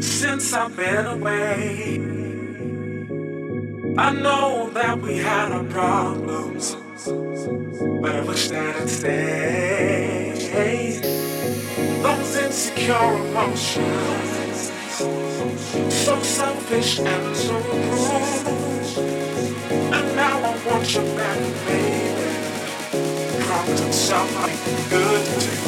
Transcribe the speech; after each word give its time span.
Since 0.00 0.54
I've 0.54 0.74
been 0.74 1.04
away, 1.04 2.00
I 3.98 4.12
know 4.12 4.70
that 4.72 4.98
we 5.00 5.18
had 5.18 5.52
our 5.52 5.64
problems, 5.64 6.74
but 8.00 8.16
I 8.16 8.20
wish 8.24 8.48
that 8.48 8.76
it 8.76 8.88
stayed. 8.88 10.38
Those 12.02 12.36
insecure 12.36 13.16
emotions, 13.28 14.72
so 15.92 16.22
selfish 16.22 17.00
and 17.00 17.36
so 17.36 17.60
cruel. 17.60 18.48
And 19.92 20.16
now 20.16 20.38
I 20.38 20.56
want 20.66 20.94
you 20.94 21.02
back, 21.02 21.38
baby. 21.66 22.28
Promise 23.44 24.08
somebody 24.08 24.56
good 24.88 25.24
to 25.40 25.67